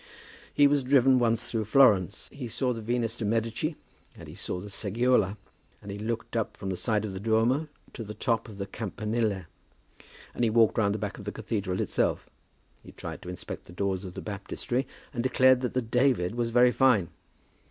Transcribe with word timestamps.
He 0.51 0.65
was 0.65 0.81
driven 0.81 1.19
once 1.19 1.43
through 1.47 1.65
Florence; 1.65 2.27
he 2.31 2.47
saw 2.47 2.73
the 2.73 2.81
Venus 2.81 3.15
de' 3.15 3.23
Medici, 3.23 3.75
and 4.15 4.27
he 4.27 4.33
saw 4.33 4.59
the 4.59 4.71
Seggiola; 4.71 5.37
he 5.85 5.99
looked 5.99 6.35
up 6.35 6.57
from 6.57 6.71
the 6.71 6.75
side 6.75 7.05
of 7.05 7.13
the 7.13 7.19
Duomo 7.19 7.67
to 7.93 8.03
the 8.03 8.15
top 8.15 8.49
of 8.49 8.57
the 8.57 8.65
Campanile, 8.65 9.45
and 10.33 10.43
he 10.43 10.49
walked 10.49 10.79
round 10.79 10.95
the 10.95 10.97
back 10.97 11.19
of 11.19 11.25
the 11.25 11.31
cathedral 11.31 11.79
itself; 11.79 12.27
he 12.83 12.91
tried 12.93 13.21
to 13.21 13.29
inspect 13.29 13.65
the 13.65 13.73
doors 13.73 14.03
of 14.03 14.15
the 14.15 14.21
Baptistery, 14.23 14.87
and 15.13 15.21
declared 15.21 15.61
that 15.61 15.73
the 15.73 15.83
"David" 15.83 16.33
was 16.33 16.49
very 16.49 16.71
fine. 16.71 17.09